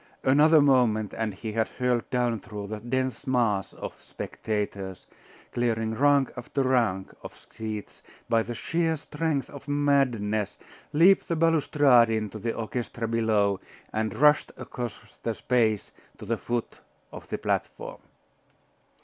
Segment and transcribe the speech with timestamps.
[0.23, 5.05] Another moment and he had hurled down through the dense mass of spectators,
[5.51, 10.57] clearing rank after rank of seats by the sheer strength of madness,
[10.91, 13.59] leaped the balustrade into the orchestra below,
[13.93, 16.79] and rushed across the space to the foot
[17.11, 18.01] of the platform.